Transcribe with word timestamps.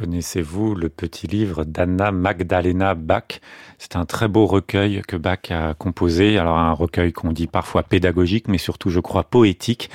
Connaissez-vous 0.05 0.75
le 0.75 0.89
petit 0.89 1.25
livre 1.25 1.65
d'Anna 1.65 2.11
Magdalena 2.11 2.93
Bach 2.93 3.41
C'est 3.87 3.97
un 3.97 4.05
très 4.05 4.27
beau 4.27 4.47
recueil 4.47 5.03
que 5.07 5.15
Bach 5.15 5.51
a 5.51 5.75
composé. 5.75 6.39
Alors 6.39 6.57
un 6.57 6.71
recueil 6.71 7.13
qu'on 7.13 7.31
dit 7.31 7.45
parfois 7.45 7.83
pédagogique, 7.83 8.47
mais 8.47 8.57
surtout, 8.57 8.89
je 8.89 8.99
crois, 8.99 9.23
poétique. 9.23 9.91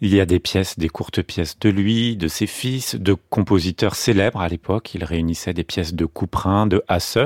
Il 0.00 0.12
y 0.12 0.20
a 0.20 0.26
des 0.26 0.40
pièces, 0.40 0.76
des 0.76 0.88
courtes 0.88 1.22
pièces 1.22 1.56
de 1.60 1.68
lui, 1.68 2.16
de 2.16 2.26
ses 2.26 2.48
fils, 2.48 2.96
de 2.96 3.14
compositeurs 3.14 3.94
célèbres 3.94 4.40
à 4.40 4.48
l'époque. 4.48 4.92
Il 4.96 5.04
réunissait 5.04 5.52
des 5.52 5.62
pièces 5.62 5.94
de 5.94 6.04
Couperin, 6.04 6.66
de 6.66 6.82
Hasse. 6.88 7.18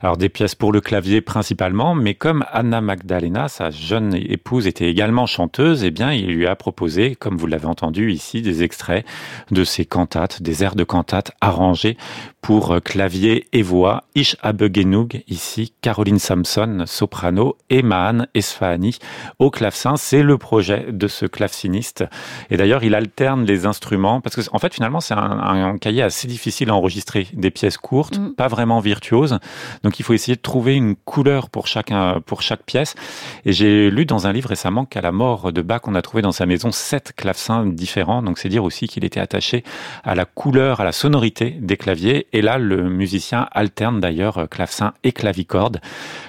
Alors 0.00 0.16
des 0.16 0.30
pièces 0.30 0.54
pour 0.54 0.72
le 0.72 0.80
clavier 0.80 1.20
principalement, 1.20 1.94
mais 1.94 2.14
comme 2.14 2.46
Anna 2.50 2.80
Magdalena, 2.80 3.48
sa 3.48 3.68
jeune 3.68 4.14
épouse, 4.14 4.66
était 4.66 4.88
également 4.88 5.26
chanteuse, 5.26 5.84
eh 5.84 5.90
bien, 5.90 6.14
il 6.14 6.32
lui 6.32 6.46
a 6.46 6.56
proposé, 6.56 7.14
comme 7.14 7.36
vous 7.36 7.46
l'avez 7.46 7.66
entendu 7.66 8.10
ici, 8.10 8.40
des 8.40 8.62
extraits 8.62 9.04
de 9.50 9.64
ses 9.64 9.84
cantates, 9.84 10.40
des 10.40 10.64
airs 10.64 10.76
de 10.76 10.84
cantates 10.84 11.32
arrangés 11.42 11.98
pour 12.42 12.82
clavier 12.82 13.46
et 13.52 13.62
voix. 13.62 14.04
Ish 14.16 14.36
Abegenug, 14.42 15.22
ici, 15.28 15.72
Caroline 15.80 16.18
Samson, 16.18 16.82
soprano, 16.86 17.56
et 17.70 17.82
Mahan 17.82 18.26
Esfahani 18.34 18.98
au 19.38 19.50
clavecin. 19.50 19.96
C'est 19.96 20.22
le 20.22 20.36
projet 20.36 20.86
de 20.90 21.06
ce 21.06 21.24
claveciniste. 21.24 22.04
Et 22.50 22.56
d'ailleurs, 22.56 22.82
il 22.84 22.94
alterne 22.94 23.44
les 23.44 23.64
instruments 23.64 24.20
parce 24.20 24.36
que, 24.36 24.42
en 24.52 24.58
fait, 24.58 24.74
finalement, 24.74 25.00
c'est 25.00 25.14
un, 25.14 25.78
cahier 25.78 26.02
assez 26.02 26.26
difficile 26.26 26.70
à 26.70 26.74
enregistrer. 26.74 27.28
Des 27.32 27.50
pièces 27.50 27.78
courtes, 27.78 28.18
mm. 28.18 28.34
pas 28.34 28.48
vraiment 28.48 28.80
virtuoses. 28.80 29.38
Donc, 29.84 30.00
il 30.00 30.02
faut 30.02 30.12
essayer 30.12 30.36
de 30.36 30.42
trouver 30.42 30.74
une 30.74 30.96
couleur 30.96 31.48
pour 31.48 31.68
chacun, 31.68 32.20
pour 32.26 32.42
chaque 32.42 32.64
pièce. 32.64 32.96
Et 33.44 33.52
j'ai 33.52 33.90
lu 33.90 34.04
dans 34.04 34.26
un 34.26 34.32
livre 34.32 34.48
récemment 34.48 34.84
qu'à 34.84 35.00
la 35.00 35.12
mort 35.12 35.52
de 35.52 35.62
Bach, 35.62 35.82
on 35.84 35.94
a 35.94 36.02
trouvé 36.02 36.22
dans 36.22 36.32
sa 36.32 36.46
maison 36.46 36.72
sept 36.72 37.12
clavecins 37.16 37.66
différents. 37.66 38.22
Donc, 38.22 38.38
c'est 38.38 38.48
dire 38.48 38.64
aussi 38.64 38.88
qu'il 38.88 39.04
était 39.04 39.20
attaché 39.20 39.62
à 40.02 40.16
la 40.16 40.24
couleur, 40.24 40.80
à 40.80 40.84
la 40.84 40.92
sonorité 40.92 41.56
des 41.60 41.76
claviers. 41.76 42.26
Et 42.32 42.42
là, 42.42 42.58
le 42.58 42.88
musicien 42.88 43.48
alterne 43.52 44.00
d'ailleurs 44.00 44.48
clavecin 44.50 44.94
et 45.04 45.12
clavicorde. 45.12 45.80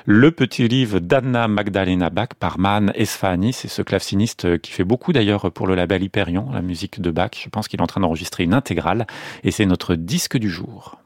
Le 0.05 0.31
petit 0.31 0.67
livre 0.67 0.99
d'Anna 0.99 1.47
Magdalena 1.47 2.09
Bach 2.09 2.29
par 2.39 2.59
Man 2.59 2.91
Esfahani, 2.95 3.53
c'est 3.53 3.67
ce 3.67 3.81
claveciniste 3.81 4.59
qui 4.59 4.71
fait 4.71 4.83
beaucoup 4.83 5.13
d'ailleurs 5.13 5.51
pour 5.51 5.67
le 5.67 5.75
label 5.75 6.03
Hyperion, 6.03 6.51
la 6.51 6.61
musique 6.61 7.01
de 7.01 7.11
Bach. 7.11 7.31
Je 7.41 7.49
pense 7.49 7.67
qu'il 7.67 7.79
est 7.79 7.83
en 7.83 7.87
train 7.87 8.01
d'enregistrer 8.01 8.43
une 8.43 8.53
intégrale 8.53 9.07
et 9.43 9.51
c'est 9.51 9.65
notre 9.65 9.95
disque 9.95 10.37
du 10.37 10.49
jour. 10.49 10.97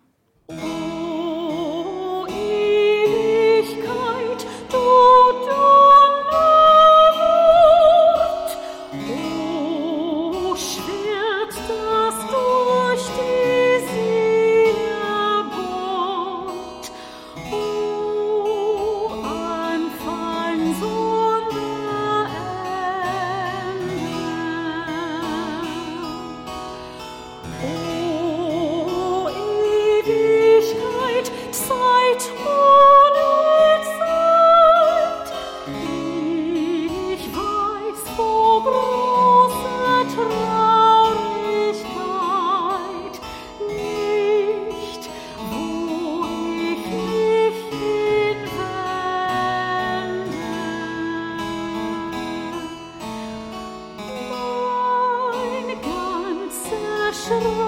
should 57.27 57.66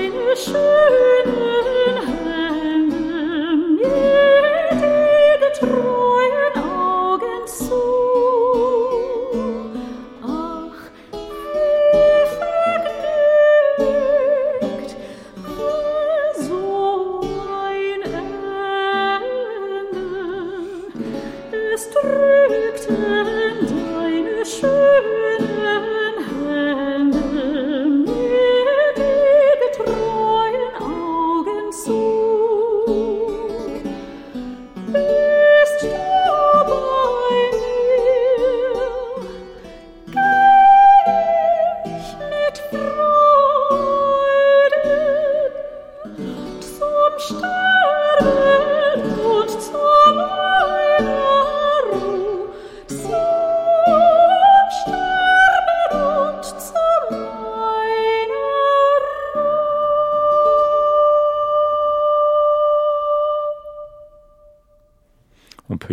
deine 0.00 0.36
schöne 0.36 1.49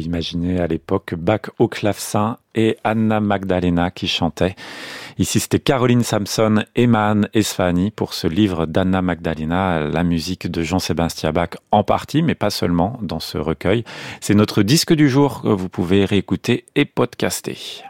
Imaginer 0.07 0.61
à 0.61 0.67
l'époque 0.67 1.15
Bach 1.15 1.49
au 1.59 1.67
clavecin 1.67 2.37
et 2.55 2.77
Anna 2.85 3.19
Magdalena 3.19 3.91
qui 3.91 4.07
chantait. 4.07 4.55
Ici, 5.17 5.41
c'était 5.41 5.59
Caroline 5.59 6.01
Samson 6.01 6.63
et 6.77 6.87
Mahan 6.87 7.23
Esfahani 7.33 7.91
pour 7.91 8.13
ce 8.13 8.25
livre 8.25 8.65
d'Anna 8.67 9.01
Magdalena, 9.01 9.81
la 9.81 10.03
musique 10.05 10.49
de 10.49 10.63
Jean-Sébastien 10.63 11.33
Bach 11.33 11.49
en 11.71 11.83
partie, 11.83 12.21
mais 12.21 12.35
pas 12.35 12.51
seulement 12.51 12.97
dans 13.01 13.19
ce 13.19 13.37
recueil. 13.37 13.83
C'est 14.21 14.33
notre 14.33 14.63
disque 14.63 14.93
du 14.93 15.09
jour 15.09 15.41
que 15.41 15.49
vous 15.49 15.67
pouvez 15.67 16.05
réécouter 16.05 16.63
et 16.75 16.85
podcaster. 16.85 17.83